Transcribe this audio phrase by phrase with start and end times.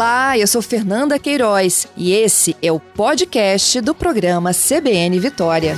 [0.00, 5.74] Olá, eu sou Fernanda Queiroz e esse é o podcast do programa CBN Vitória.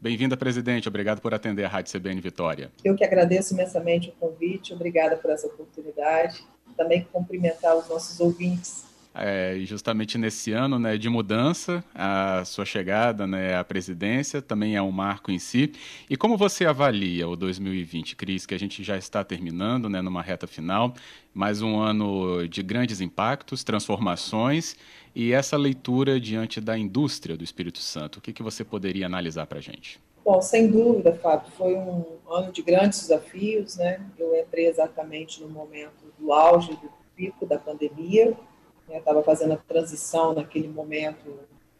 [0.00, 0.88] Bem-vinda, presidente.
[0.88, 2.72] Obrigado por atender a Rádio CBN Vitória.
[2.82, 4.72] Eu que agradeço imensamente o convite.
[4.72, 6.42] Obrigada por essa oportunidade.
[6.78, 8.83] Também cumprimentar os nossos ouvintes
[9.14, 14.82] é, justamente nesse ano né, de mudança, a sua chegada né, à presidência também é
[14.82, 15.72] um marco em si.
[16.10, 20.20] E como você avalia o 2020, Cris, que a gente já está terminando né, numa
[20.20, 20.94] reta final,
[21.32, 24.74] mais um ano de grandes impactos, transformações
[25.14, 28.18] e essa leitura diante da indústria do Espírito Santo?
[28.18, 30.00] O que, que você poderia analisar para a gente?
[30.24, 34.00] Bom, sem dúvida, Fábio, foi um ano de grandes desafios, né?
[34.18, 38.34] Eu entrei exatamente no momento do auge do pico da pandemia,
[38.88, 41.38] estava né, fazendo a transição naquele momento,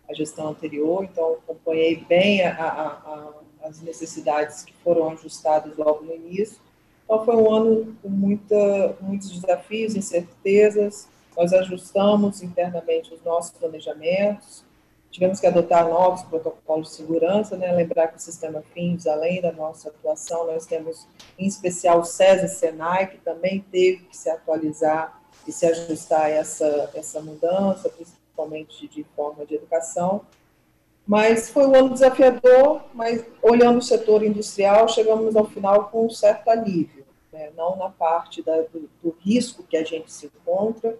[0.08, 3.32] a gestão anterior, então acompanhei bem a, a, a,
[3.64, 6.58] as necessidades que foram ajustadas logo no início.
[7.04, 14.64] Então foi um ano com muita, muitos desafios, incertezas, nós ajustamos internamente os nossos planejamentos,
[15.10, 17.72] tivemos que adotar novos protocolos de segurança, né?
[17.72, 21.06] lembrar que o sistema FINDS, além da nossa atuação, nós temos
[21.38, 26.22] em especial o SESI e Senai, que também teve que se atualizar e se ajustar
[26.22, 30.22] a essa, essa mudança, principalmente de forma de educação.
[31.06, 36.10] Mas foi um ano desafiador, mas olhando o setor industrial, chegamos ao final com um
[36.10, 37.50] certo alívio, né?
[37.56, 40.96] não na parte da, do, do risco que a gente se encontra,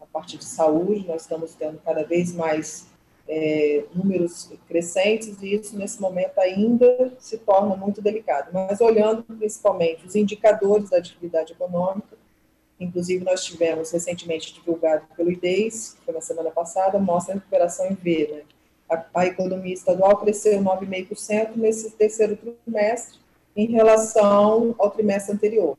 [0.00, 2.86] a parte de saúde, nós estamos tendo cada vez mais
[3.28, 8.50] é, números crescentes e isso nesse momento ainda se torna muito delicado.
[8.52, 12.16] Mas olhando principalmente os indicadores da atividade econômica,
[12.80, 17.86] Inclusive, nós tivemos recentemente divulgado pelo IDES, que foi na semana passada, mostra a recuperação
[17.86, 18.28] em V.
[18.32, 18.42] Né?
[18.88, 23.18] A, a economia estadual cresceu 9,5% nesse terceiro trimestre
[23.56, 25.76] em relação ao trimestre anterior,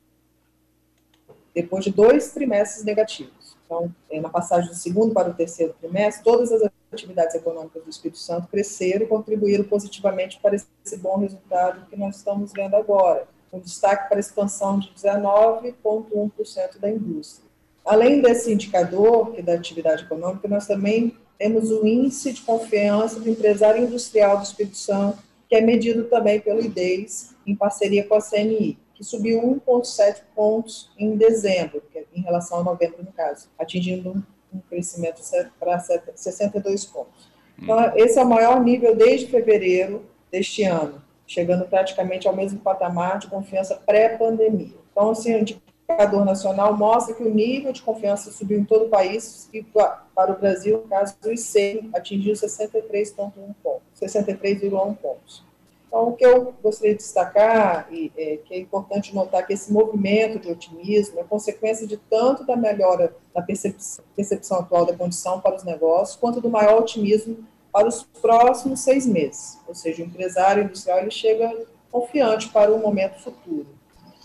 [1.55, 3.55] depois de dois trimestres negativos.
[3.65, 8.17] Então, na passagem do segundo para o terceiro trimestre, todas as atividades econômicas do Espírito
[8.17, 13.59] Santo cresceram e contribuíram positivamente para esse bom resultado que nós estamos vendo agora com
[13.59, 17.49] destaque para a expansão de 19,1% da indústria.
[17.85, 23.19] Além desse indicador, que é da atividade econômica, nós também temos o índice de confiança
[23.19, 28.15] do empresário industrial do Espírito Santo, que é medido também pelo IDES, em parceria com
[28.15, 33.47] a CNI, que subiu 1,7 pontos em dezembro, é em relação a novembro, no caso,
[33.57, 34.23] atingindo
[34.53, 35.21] um crescimento
[35.59, 37.29] para 62 pontos.
[37.57, 43.19] Então, esse é o maior nível desde fevereiro deste ano chegando praticamente ao mesmo patamar
[43.19, 44.73] de confiança pré-pandemia.
[44.91, 48.89] Então, assim, o indicador nacional mostra que o nível de confiança subiu em todo o
[48.89, 53.31] país e para o Brasil, no caso do ICEI, atingiu 63,1
[53.63, 55.47] pontos, 63,1 pontos.
[55.87, 59.71] Então, o que eu gostaria de destacar, e é, que é importante notar que esse
[59.71, 65.39] movimento de otimismo é consequência de tanto da melhora da percepção, percepção atual da condição
[65.39, 67.37] para os negócios, quanto do maior otimismo
[67.71, 69.59] para os próximos seis meses.
[69.67, 73.67] Ou seja, o empresário industrial ele chega confiante para o momento futuro.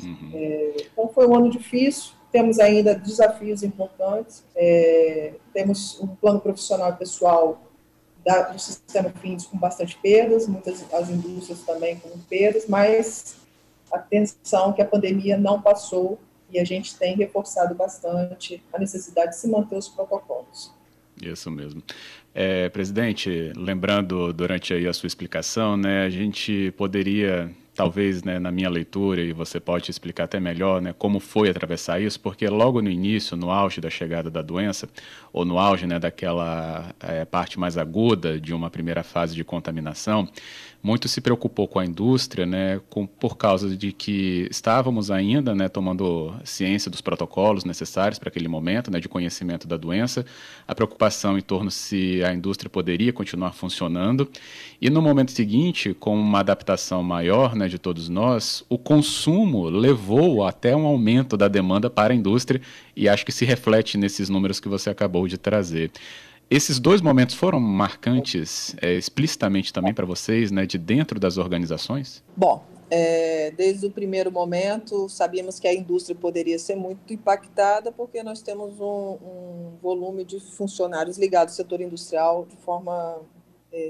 [0.02, 0.30] Uhum.
[0.34, 6.94] É, então, foi um ano difícil, temos ainda desafios importantes, é, temos um plano profissional
[6.96, 7.62] pessoal
[8.24, 13.36] da, do sistema FINDS com bastante perdas, muitas as indústrias também com perdas, mas
[13.92, 16.18] atenção que a pandemia não passou
[16.50, 20.72] e a gente tem reforçado bastante a necessidade de se manter os protocolos.
[21.22, 21.82] Isso mesmo.
[22.34, 28.50] É, presidente, lembrando durante aí a sua explicação, né, a gente poderia talvez né, na
[28.50, 32.80] minha leitura, e você pode explicar até melhor né, como foi atravessar isso, porque logo
[32.80, 34.88] no início, no auge da chegada da doença,
[35.32, 40.28] ou no auge né, daquela é, parte mais aguda de uma primeira fase de contaminação,
[40.84, 45.66] muito se preocupou com a indústria, né, com, por causa de que estávamos ainda né,
[45.66, 50.26] tomando ciência dos protocolos necessários para aquele momento, né, de conhecimento da doença,
[50.68, 54.28] a preocupação em torno se a indústria poderia continuar funcionando,
[54.78, 60.44] e no momento seguinte, com uma adaptação maior né, de todos nós, o consumo levou
[60.44, 62.60] até um aumento da demanda para a indústria,
[62.96, 65.90] e acho que se reflete nesses números que você acabou de trazer.
[66.50, 72.22] Esses dois momentos foram marcantes é, explicitamente também para vocês, né, de dentro das organizações?
[72.36, 78.22] Bom, é, desde o primeiro momento sabíamos que a indústria poderia ser muito impactada porque
[78.22, 83.18] nós temos um, um volume de funcionários ligados ao setor industrial de forma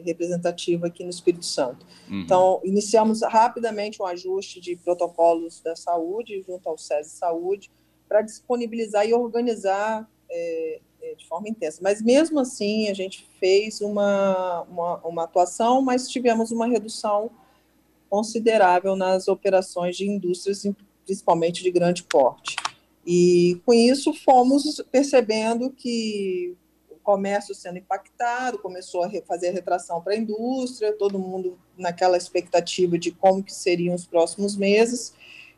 [0.05, 1.87] representativa aqui no Espírito Santo.
[2.11, 2.21] Uhum.
[2.21, 7.71] Então, iniciamos rapidamente um ajuste de protocolos da saúde junto ao SESI Saúde
[8.09, 11.81] para disponibilizar e organizar é, é, de forma intensa.
[11.83, 17.31] Mas mesmo assim, a gente fez uma, uma, uma, atuação, mas tivemos uma redução
[18.09, 20.67] considerável nas operações de indústrias,
[21.05, 22.57] principalmente de grande porte.
[23.07, 26.57] E com isso fomos percebendo que
[27.05, 32.99] comércio sendo impactado, começou a fazer a retração para a indústria, todo mundo naquela expectativa
[32.99, 35.15] de como que seriam os próximos meses.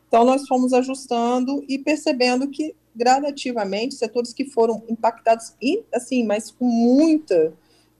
[0.07, 5.53] Então nós fomos ajustando e percebendo que gradativamente setores que foram impactados
[5.93, 7.53] assim, mas com muita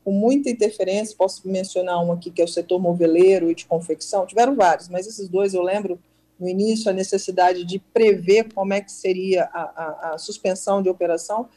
[0.04, 4.26] com muita interferência, posso mencionar um aqui que é o setor moveleiro e de confecção,
[4.26, 6.00] tiveram vários, mas esses dois eu lembro
[6.40, 10.88] no início a necessidade de prever como é que seria a, a, a suspensão de
[10.88, 11.50] operação,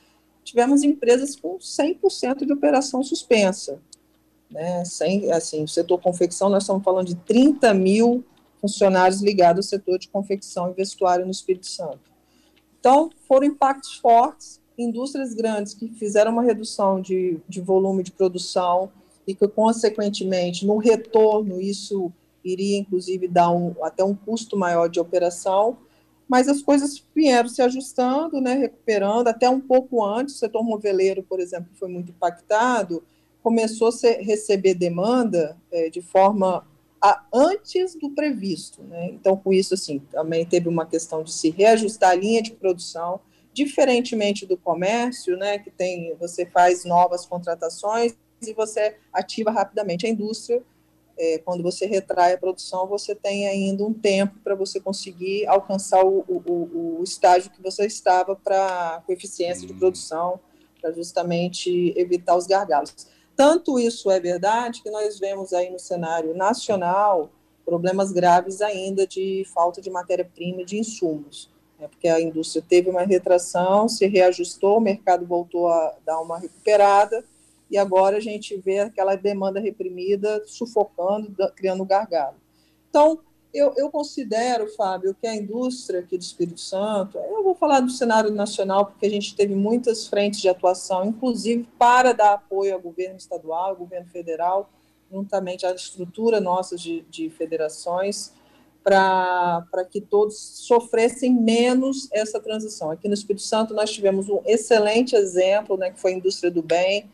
[0.51, 3.81] tivemos empresas com 100% de operação suspensa.
[4.51, 4.85] Né?
[4.85, 8.25] Sem, assim, o setor confecção, nós estamos falando de 30 mil
[8.61, 12.11] funcionários ligados ao setor de confecção e vestuário no Espírito Santo.
[12.81, 18.91] Então, foram impactos fortes, indústrias grandes que fizeram uma redução de, de volume de produção
[19.27, 22.13] e que, consequentemente, no retorno, isso
[22.45, 25.77] iria inclusive dar um, até um custo maior de operação,
[26.31, 31.25] mas as coisas vieram se ajustando, né, recuperando, até um pouco antes, o setor moveleiro,
[31.25, 33.03] por exemplo, foi muito impactado,
[33.43, 36.65] começou a receber demanda é, de forma
[37.03, 41.51] a, antes do previsto, né, então com isso, assim, também teve uma questão de se
[41.51, 43.19] reajustar a linha de produção,
[43.53, 50.09] diferentemente do comércio, né, que tem, você faz novas contratações e você ativa rapidamente a
[50.09, 50.63] indústria,
[51.21, 56.03] é, quando você retrai a produção, você tem ainda um tempo para você conseguir alcançar
[56.03, 60.41] o, o, o, estágio que você estava para com eficiência de produção,
[60.81, 63.07] para justamente evitar os gargalos.
[63.37, 67.31] Tanto isso é verdade que nós vemos aí no cenário nacional
[67.67, 72.89] problemas graves ainda de falta de matéria-prima e de insumos, né, porque a indústria teve
[72.89, 77.23] uma retração, se reajustou, o mercado voltou a dar uma recuperada,
[77.71, 82.37] e agora a gente vê aquela demanda reprimida sufocando, criando gargalo.
[82.89, 83.21] Então,
[83.53, 87.91] eu, eu, considero, Fábio, que a indústria aqui do Espírito Santo, eu vou falar do
[87.91, 92.81] cenário nacional, porque a gente teve muitas frentes de atuação, inclusive para dar apoio ao
[92.81, 94.71] governo estadual, ao governo federal,
[95.11, 98.33] juntamente à estrutura nossa de, de federações,
[98.83, 102.91] para que todos sofressem menos essa transição.
[102.91, 106.63] Aqui no Espírito Santo nós tivemos um excelente exemplo, né, que foi a indústria do
[106.63, 107.11] bem,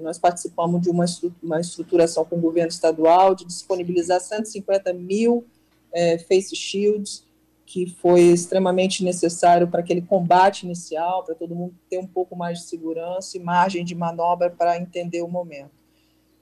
[0.00, 1.04] nós participamos de uma,
[1.42, 5.44] uma estruturação com o governo estadual de disponibilizar 150 mil
[5.92, 7.24] é, face shields,
[7.66, 12.58] que foi extremamente necessário para aquele combate inicial, para todo mundo ter um pouco mais
[12.58, 15.70] de segurança e margem de manobra para entender o momento.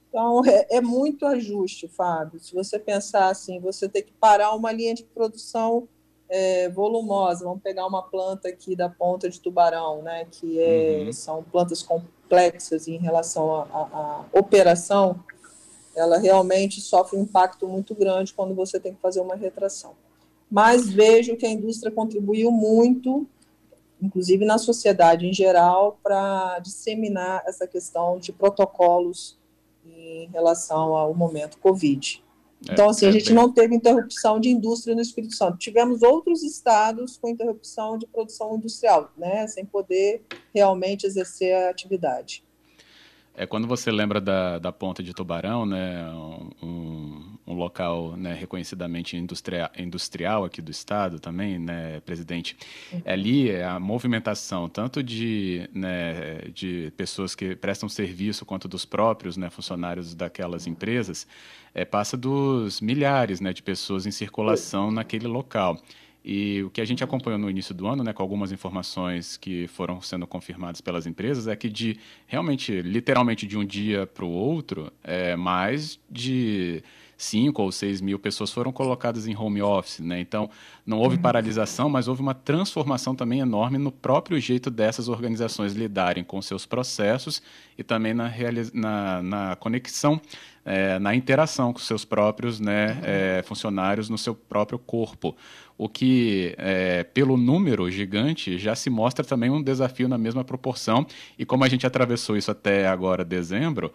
[0.09, 2.39] Então, é, é, muito ajuste, Fábio.
[2.39, 5.87] Se você pensar assim, você tem que parar uma linha de produção
[6.29, 7.45] é, volumosa.
[7.45, 11.13] Vamos pegar uma planta aqui da ponta de tubarão, né, que é, uhum.
[11.13, 11.81] são plantas
[12.33, 15.23] complexas em relação à operação,
[15.95, 19.93] ela realmente sofre um impacto muito grande quando você tem que fazer uma retração.
[20.49, 23.27] Mas vejo que a indústria contribuiu muito,
[24.01, 29.37] inclusive na sociedade em geral, para disseminar essa questão de protocolos
[29.85, 32.23] em relação ao momento Covid.
[32.67, 33.35] É, então, assim, é, a gente bem...
[33.35, 35.57] não teve interrupção de indústria no Espírito Santo.
[35.57, 40.23] Tivemos outros estados com interrupção de produção industrial, né, sem poder
[40.53, 42.43] realmente exercer a atividade.
[43.35, 46.07] É quando você lembra da, da Ponta de Tubarão, né,
[46.61, 52.55] um, um local né, reconhecidamente industrial, industrial aqui do estado também, né, presidente.
[52.91, 53.01] Uhum.
[53.05, 59.35] Ali é a movimentação tanto de, né, de pessoas que prestam serviço quanto dos próprios
[59.35, 61.27] né, funcionários daquelas empresas
[61.73, 65.81] é, passa dos milhares né, de pessoas em circulação naquele local.
[66.23, 69.67] E o que a gente acompanhou no início do ano, né, com algumas informações que
[69.67, 74.29] foram sendo confirmadas pelas empresas, é que de realmente, literalmente de um dia para o
[74.29, 76.81] outro, é, mais de
[77.23, 80.19] 5 ou 6 mil pessoas foram colocadas em home office, né?
[80.19, 80.49] Então,
[80.85, 81.21] não houve uhum.
[81.21, 86.65] paralisação, mas houve uma transformação também enorme no próprio jeito dessas organizações lidarem com seus
[86.65, 87.41] processos
[87.77, 88.31] e também na,
[88.73, 90.21] na, na conexão
[90.65, 95.35] é, na interação com seus próprios né, é, funcionários no seu próprio corpo.
[95.77, 101.05] O que, é, pelo número gigante, já se mostra também um desafio na mesma proporção.
[101.37, 103.91] E como a gente atravessou isso até agora, dezembro,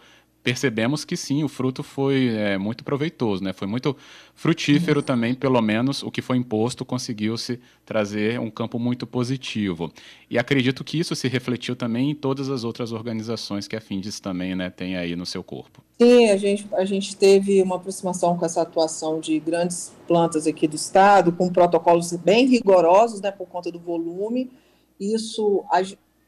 [0.48, 3.52] percebemos que sim, o fruto foi é, muito proveitoso, né?
[3.52, 3.94] foi muito
[4.34, 9.92] frutífero também, pelo menos o que foi imposto conseguiu-se trazer um campo muito positivo.
[10.30, 14.20] E acredito que isso se refletiu também em todas as outras organizações que a Findes
[14.20, 15.84] também né, tem aí no seu corpo.
[16.00, 20.66] Sim, a gente, a gente teve uma aproximação com essa atuação de grandes plantas aqui
[20.66, 24.50] do Estado, com protocolos bem rigorosos, né, por conta do volume.
[24.98, 25.82] Isso, a,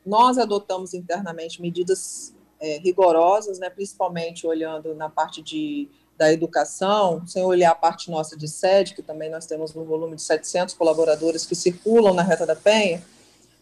[0.04, 7.42] nós adotamos internamente medidas é, rigorosas, né, principalmente olhando na parte de, da educação, sem
[7.42, 11.46] olhar a parte nossa de sede, que também nós temos um volume de 700 colaboradores
[11.46, 13.02] que circulam na Reta da Penha,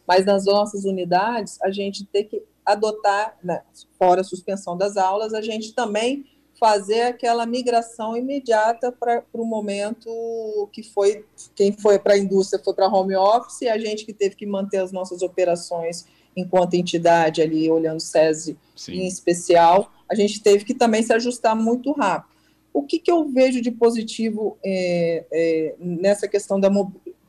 [0.06, 3.62] mas nas nossas unidades, a gente tem que adotar, né,
[3.98, 6.26] fora a suspensão das aulas, a gente também
[6.58, 11.24] fazer aquela migração imediata para o momento que foi,
[11.54, 14.78] quem foi para a indústria foi para home office, a gente que teve que manter
[14.78, 16.04] as nossas operações
[16.40, 18.92] enquanto entidade ali, olhando SESI Sim.
[18.92, 22.36] em especial, a gente teve que também se ajustar muito rápido.
[22.72, 26.70] O que, que eu vejo de positivo é, é, nessa questão da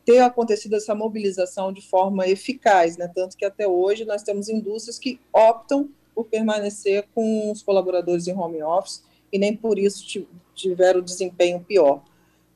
[0.05, 3.07] ter acontecido essa mobilização de forma eficaz, né?
[3.13, 8.35] Tanto que até hoje nós temos indústrias que optam por permanecer com os colaboradores em
[8.35, 10.25] home office e nem por isso
[10.55, 12.03] tiveram desempenho pior.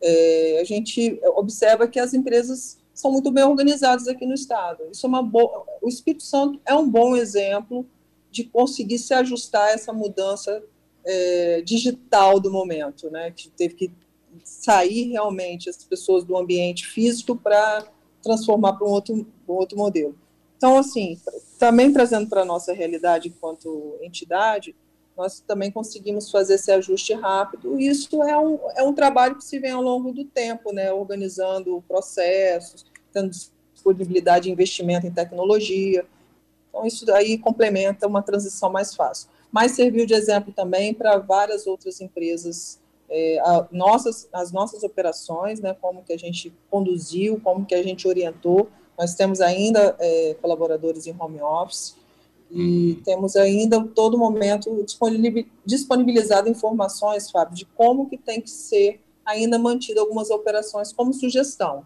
[0.01, 4.83] É, a gente observa que as empresas são muito bem organizados aqui no estado.
[4.89, 5.65] Isso é uma boa.
[5.81, 7.85] O Espírito Santo é um bom exemplo
[8.31, 10.63] de conseguir se ajustar a essa mudança
[11.05, 13.29] é, digital do momento, né?
[13.31, 13.91] Que teve que
[14.43, 17.85] sair realmente as pessoas do ambiente físico para
[18.23, 20.17] transformar para um outro, um outro modelo.
[20.55, 21.19] Então, assim,
[21.59, 24.73] também trazendo para a nossa realidade enquanto entidade,
[25.15, 27.77] nós também conseguimos fazer esse ajuste rápido.
[27.77, 31.83] Isso é um, é um trabalho que se vem ao longo do tempo, né, organizando
[31.85, 33.31] processos, tendo
[33.73, 36.05] disponibilidade de investimento em tecnologia.
[36.69, 39.29] Então, isso daí complementa uma transição mais fácil.
[39.51, 42.79] Mas serviu de exemplo também para várias outras empresas,
[43.09, 47.83] é, a, nossas, as nossas operações, né, como que a gente conduziu, como que a
[47.83, 48.69] gente orientou.
[48.97, 51.95] Nós temos ainda é, colaboradores em home office,
[52.55, 54.85] e temos ainda, todo momento,
[55.65, 61.83] disponibilizado informações, Fábio, de como que tem que ser ainda mantida algumas operações como sugestão.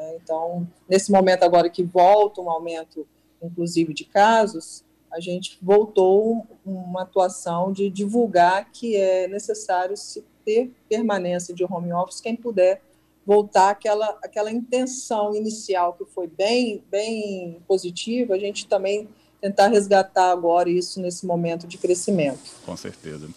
[0.00, 0.16] Né?
[0.22, 3.06] Então, nesse momento agora que volta um aumento,
[3.42, 10.72] inclusive, de casos, a gente voltou uma atuação de divulgar que é necessário se ter
[10.88, 12.80] permanência de home office, quem puder
[13.26, 19.08] voltar aquela, aquela intenção inicial que foi bem, bem positiva, a gente também
[19.40, 22.40] tentar resgatar agora isso nesse momento de crescimento.
[22.64, 23.28] Com certeza.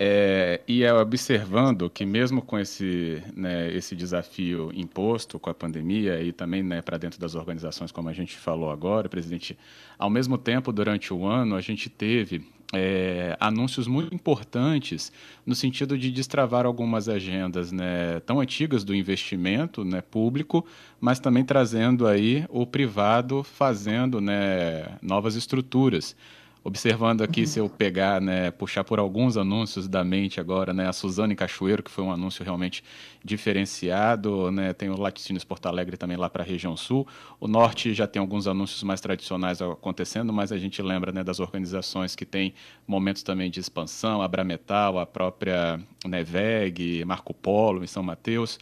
[0.00, 6.22] É, e é observando que mesmo com esse, né, esse desafio imposto com a pandemia
[6.22, 9.58] e também né, para dentro das organizações, como a gente falou agora, presidente,
[9.98, 15.10] ao mesmo tempo, durante o ano, a gente teve é, anúncios muito importantes
[15.44, 20.64] no sentido de destravar algumas agendas né, tão antigas do investimento né, público,
[21.00, 26.14] mas também trazendo aí o privado fazendo né, novas estruturas.
[26.64, 27.46] Observando aqui, uhum.
[27.46, 31.82] se eu pegar, né, puxar por alguns anúncios da mente agora, né, a Suzane Cachoeiro,
[31.82, 32.82] que foi um anúncio realmente
[33.24, 37.06] diferenciado, né, tem o Laticínios Porto Alegre também lá para a região sul.
[37.40, 41.40] O Norte já tem alguns anúncios mais tradicionais acontecendo, mas a gente lembra né, das
[41.40, 42.52] organizações que têm
[42.86, 48.58] momentos também de expansão, a Abrametal, a própria Neveg, Marco Polo em São Mateus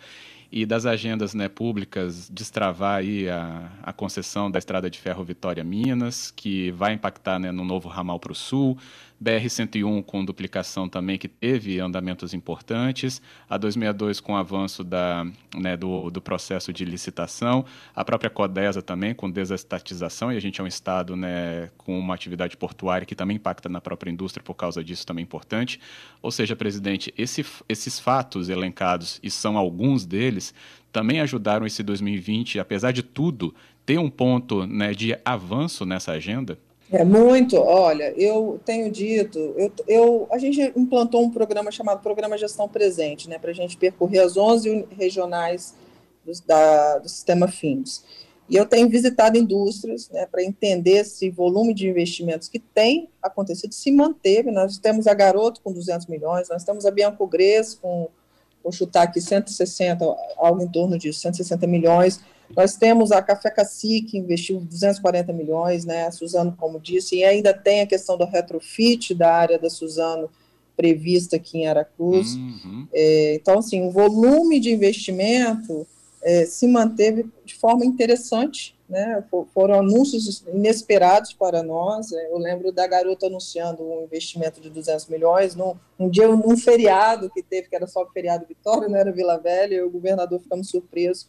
[0.51, 5.65] e das agendas né, públicas destravar aí a, a concessão da Estrada de Ferro Vitória
[5.65, 8.79] Minas, que vai impactar né, no novo ramal para o sul,
[9.23, 16.11] BR-101 com duplicação também, que teve andamentos importantes, a 262 com avanço da, né, do,
[16.11, 20.67] do processo de licitação, a própria Codesa também com desestatização, e a gente é um
[20.67, 25.07] estado né, com uma atividade portuária que também impacta na própria indústria, por causa disso
[25.07, 25.81] também importante.
[26.21, 30.53] Ou seja, presidente, esse, esses fatos elencados, e são alguns deles,
[30.93, 33.55] também ajudaram esse 2020, apesar de tudo,
[33.85, 36.59] ter um ponto né, de avanço nessa agenda?
[36.91, 37.57] É muito.
[37.57, 43.29] Olha, eu tenho dito, eu, eu, a gente implantou um programa chamado Programa Gestão Presente,
[43.29, 45.75] né, para a gente percorrer as 11 regionais
[46.25, 48.05] do, da, do sistema FINDES.
[48.49, 53.73] E eu tenho visitado indústrias né, para entender esse volume de investimentos que tem acontecido,
[53.73, 54.53] se manteve.
[54.53, 58.09] Nós temos a Garoto com 200 milhões, nós temos a Bianco Gres com,
[58.63, 60.05] vou chutar aqui, 160,
[60.37, 62.21] algo em torno disso, 160 milhões.
[62.55, 66.07] Nós temos a Café Cacique, que investiu 240 milhões, né?
[66.07, 70.31] A Suzano, como disse, e ainda tem a questão do retrofit da área da Suzano
[70.77, 72.35] prevista aqui em Aracruz.
[72.35, 72.87] Uhum.
[72.93, 75.87] É, então, assim, o volume de investimento
[76.23, 79.25] é, se manteve de forma interessante, né?
[79.53, 82.13] Foram anúncios inesperados para nós.
[82.13, 86.57] É, eu lembro da garota anunciando um investimento de 200 milhões num, num dia, num
[86.57, 89.91] feriado que teve, que era só o feriado Vitória, não era Vila Velha, e o
[89.91, 91.27] governador ficamos surpresos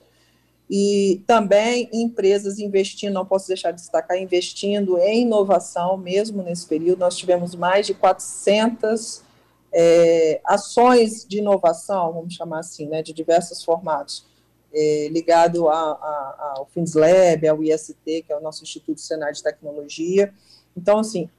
[0.69, 6.99] e também empresas investindo, não posso deixar de destacar, investindo em inovação, mesmo nesse período,
[6.99, 9.23] nós tivemos mais de 400
[9.71, 14.25] é, ações de inovação, vamos chamar assim, né, de diversos formatos,
[14.73, 19.41] é, ligado a, a, ao FINSLab, ao IST, que é o nosso Instituto Senar de
[19.41, 20.33] Tecnologia.
[20.75, 21.29] Então, assim,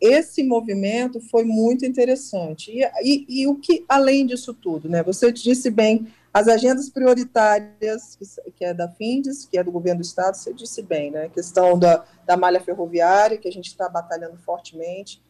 [0.00, 2.70] esse movimento foi muito interessante.
[2.72, 8.18] E, e, e, o que, além disso tudo, né, você disse bem, as agendas prioritárias,
[8.56, 11.28] que, é da FINDES, que é do governo do Estado, você disse bem, né, a
[11.28, 15.22] questão da, da malha ferroviária, que a gente está batalhando fortemente,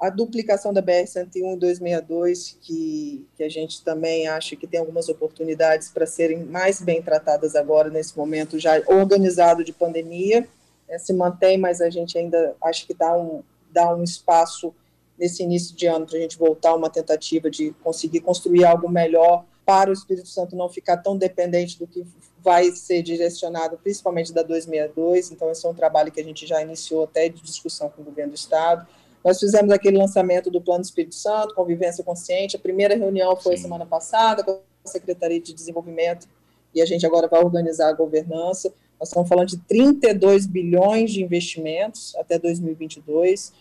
[0.00, 5.90] a duplicação da BR-101 262, que, que a gente também acha que tem algumas oportunidades
[5.90, 10.48] para serem mais bem tratadas agora, nesse momento já organizado de pandemia,
[10.88, 14.74] né, se mantém, mas a gente ainda acha que dá um, dá um espaço
[15.16, 18.88] nesse início de ano para a gente voltar a uma tentativa de conseguir construir algo
[18.88, 22.04] melhor para o Espírito Santo não ficar tão dependente do que
[22.42, 25.30] vai ser direcionado, principalmente da 262.
[25.30, 28.04] Então, esse é um trabalho que a gente já iniciou até de discussão com o
[28.04, 28.86] governo do Estado.
[29.24, 32.56] Nós fizemos aquele lançamento do Plano Espírito Santo, Convivência Consciente.
[32.56, 33.64] A primeira reunião foi Sim.
[33.64, 36.26] semana passada com a Secretaria de Desenvolvimento
[36.74, 38.72] e a gente agora vai organizar a governança.
[38.98, 43.52] Nós estamos falando de 32 bilhões de investimentos até 2022.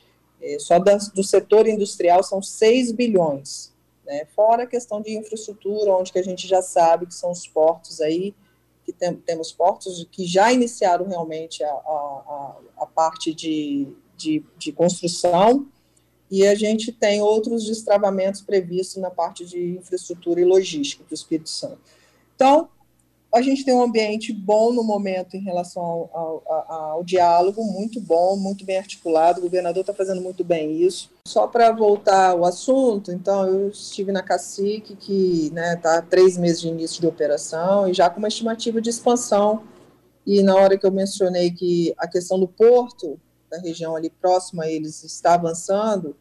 [0.42, 3.71] É, só do setor industrial são 6 bilhões,
[4.12, 4.26] né?
[4.36, 8.02] fora a questão de infraestrutura, onde que a gente já sabe que são os portos
[8.02, 8.36] aí,
[8.84, 13.88] que tem, temos portos que já iniciaram realmente a, a, a parte de,
[14.18, 15.68] de, de construção,
[16.30, 21.16] e a gente tem outros destravamentos previstos na parte de infraestrutura e logística para o
[21.16, 21.80] Espírito Santo.
[22.36, 22.70] Então,
[23.34, 28.02] a gente tem um ambiente bom no momento em relação ao, ao, ao diálogo, muito
[28.02, 29.40] bom, muito bem articulado.
[29.40, 31.10] O governador está fazendo muito bem isso.
[31.26, 36.38] Só para voltar ao assunto, então, eu estive na Cacique, que está né, tá três
[36.38, 39.64] meses de início de operação e já com uma estimativa de expansão.
[40.28, 43.18] E na hora que eu mencionei que a questão do porto,
[43.50, 46.16] da região ali próxima a eles, está avançando,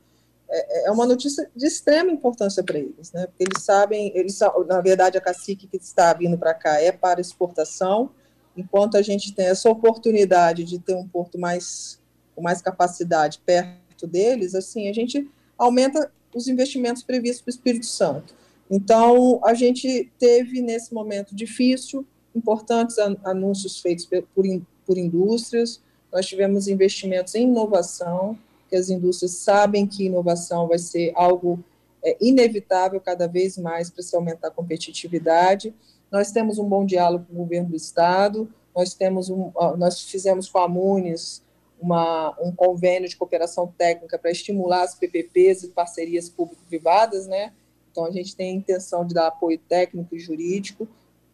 [0.50, 3.26] é, é uma notícia de extrema importância para eles, né?
[3.26, 7.21] Porque eles sabem, eles na verdade a cacique que está vindo para cá é para
[7.21, 8.11] exportação,
[8.57, 12.00] enquanto a gente tem essa oportunidade de ter um porto mais
[12.35, 17.87] com mais capacidade perto deles, assim a gente aumenta os investimentos previstos para o Espírito
[17.87, 18.35] Santo.
[18.71, 24.44] Então a gente teve nesse momento difícil importantes anúncios feitos por,
[24.87, 25.81] por indústrias,
[26.12, 28.37] nós tivemos investimentos em inovação
[28.70, 31.62] que as indústrias sabem que inovação vai ser algo
[32.02, 35.74] é, inevitável cada vez mais para se aumentar a competitividade.
[36.11, 40.48] Nós temos um bom diálogo com o governo do estado, nós temos um, nós fizemos
[40.48, 41.42] com a Munes
[41.80, 47.52] uma, um convênio de cooperação técnica para estimular as PPPs e parcerias público-privadas, né?
[47.90, 50.87] Então a gente tem a intenção de dar apoio técnico e jurídico.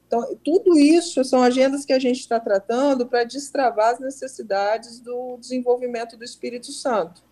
[0.06, 5.36] Então tudo isso são agendas que a gente está tratando para destravar as necessidades do
[5.38, 7.26] desenvolvimento do Espírito Santo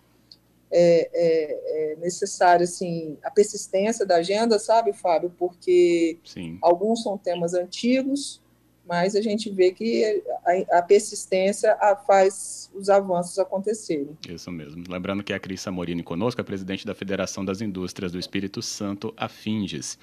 [0.74, 5.32] é, é, é necessário assim a persistência da agenda, sabe, Fábio?
[5.38, 6.58] Porque Sim.
[6.60, 8.42] alguns são temas antigos,
[8.86, 10.22] mas a gente vê que
[10.70, 14.10] a, persistência faz os avanços acontecerem.
[14.28, 14.84] Isso mesmo.
[14.88, 19.14] Lembrando que a Cris Morini conosco, a presidente da Federação das Indústrias do Espírito Santo,
[19.16, 19.98] a Finges.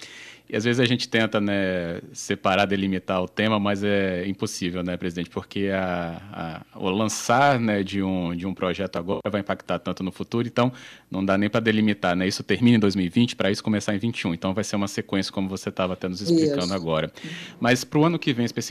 [0.50, 4.98] E às vezes a gente tenta né, separar, delimitar o tema, mas é impossível, né,
[4.98, 5.30] presidente?
[5.30, 10.04] Porque a, a, o lançar né, de, um, de um projeto agora vai impactar tanto
[10.04, 10.74] no futuro, então
[11.10, 12.28] não dá nem para delimitar, né?
[12.28, 14.34] Isso termina em 2020, para isso começar em 21.
[14.34, 16.74] Então vai ser uma sequência, como você estava até nos explicando isso.
[16.74, 17.12] agora.
[17.60, 18.71] Mas para o ano que vem especificamente,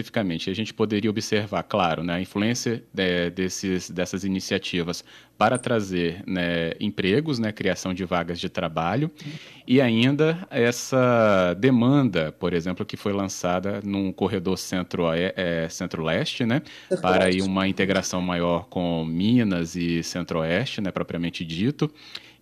[0.51, 5.05] a gente poderia observar, claro, né, a influência de, desses, dessas iniciativas
[5.41, 9.11] para trazer né, empregos, né, criação de vagas de trabalho
[9.67, 16.05] e ainda essa demanda, por exemplo, que foi lançada num corredor centro-leste, é, centro
[16.47, 16.61] né,
[17.01, 21.91] para aí uma integração maior com Minas e centro-oeste, né, propriamente dito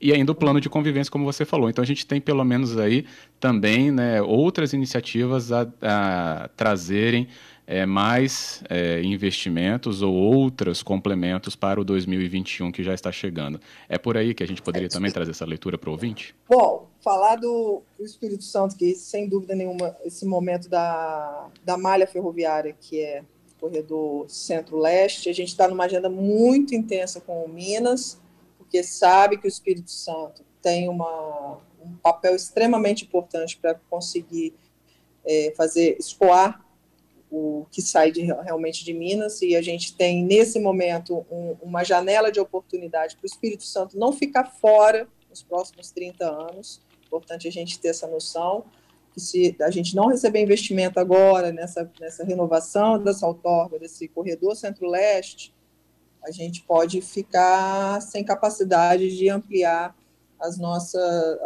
[0.01, 1.71] e ainda o plano de convivência, como você falou.
[1.71, 3.05] Então a gente tem pelo menos aí
[3.39, 7.29] também né, outras iniciativas a, a trazerem
[7.69, 13.61] é, mais é, investimentos ou outros complementos para o 2021 que já está chegando.
[13.91, 16.35] É por aí que a gente poderia também trazer essa leitura para o ouvinte?
[16.49, 22.07] Bom, falar do, do, Espírito Santo, que sem dúvida nenhuma, esse momento da, da malha
[22.07, 23.23] ferroviária, que é
[23.59, 28.19] o corredor centro-leste, a gente está numa agenda muito intensa com o Minas,
[28.57, 34.55] porque sabe que o Espírito Santo tem uma, um papel extremamente importante para conseguir
[35.27, 36.67] é, fazer escoar
[37.31, 41.85] o que sai de, realmente de Minas, e a gente tem, nesse momento, um, uma
[41.85, 46.81] janela de oportunidade para o Espírito Santo não ficar fora nos próximos 30 anos.
[47.07, 48.64] Importante a gente ter essa noção
[49.12, 54.55] que se a gente não receber investimento agora nessa, nessa renovação dessa outorga, desse corredor
[54.57, 55.55] centro-leste,
[56.23, 59.97] a gente pode ficar sem capacidade de ampliar
[60.41, 61.03] as nossas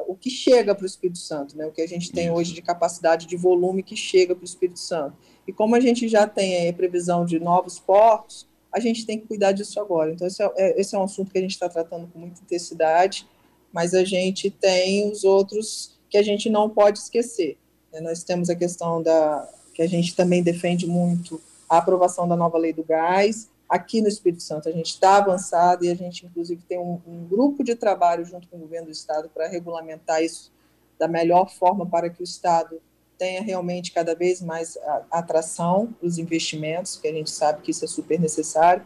[0.06, 1.66] o que chega para o Espírito Santo, né?
[1.66, 4.78] O que a gente tem hoje de capacidade de volume que chega para o Espírito
[4.78, 5.16] Santo.
[5.46, 9.26] E como a gente já tem a previsão de novos portos, a gente tem que
[9.26, 10.12] cuidar disso agora.
[10.12, 12.40] Então, esse é, é esse é um assunto que a gente está tratando com muita
[12.40, 13.26] intensidade,
[13.72, 17.58] mas a gente tem os outros que a gente não pode esquecer.
[17.92, 18.00] Né?
[18.00, 22.58] Nós temos a questão da que a gente também defende muito a aprovação da nova
[22.58, 23.48] lei do gás.
[23.66, 27.24] Aqui no Espírito Santo a gente está avançado e a gente inclusive tem um, um
[27.26, 30.52] grupo de trabalho junto com o governo do estado para regulamentar isso
[30.98, 32.80] da melhor forma para que o estado
[33.18, 34.76] tenha realmente cada vez mais
[35.10, 38.84] atração para os investimentos, que a gente sabe que isso é super necessário.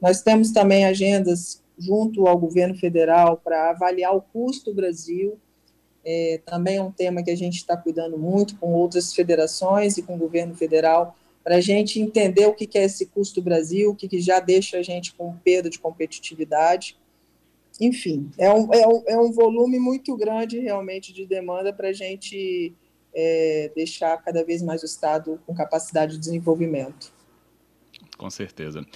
[0.00, 5.38] Nós temos também agendas junto ao governo federal para avaliar o custo do Brasil,
[6.04, 10.02] é, também é um tema que a gente está cuidando muito com outras federações e
[10.02, 11.14] com o governo federal,
[11.44, 14.78] para a gente entender o que é esse custo Brasil, o que, que já deixa
[14.78, 16.96] a gente com perda de competitividade.
[17.80, 21.92] Enfim, é um, é um, é um volume muito grande realmente de demanda para a
[21.92, 22.74] gente
[23.20, 27.12] é, deixar cada vez mais o Estado com capacidade de desenvolvimento.
[28.16, 28.86] Com certeza.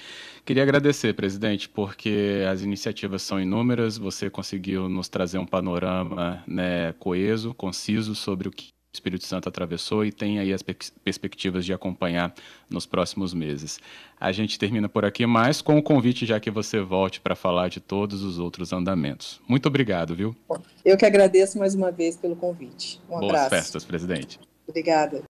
[0.45, 6.93] Queria agradecer, presidente, porque as iniciativas são inúmeras, você conseguiu nos trazer um panorama né,
[6.95, 12.35] coeso, conciso sobre o que Espírito Santo atravessou e tem aí as perspectivas de acompanhar
[12.69, 13.81] nos próximos meses.
[14.21, 17.69] A gente termina por aqui, mas com o convite já que você volte para falar
[17.69, 19.41] de todos os outros andamentos.
[19.49, 20.37] Muito obrigado, viu?
[20.85, 23.01] Eu que agradeço mais uma vez pelo convite.
[23.09, 23.51] Um Boas abraço.
[23.51, 24.39] festas, presidente.
[24.69, 25.21] Obrigada.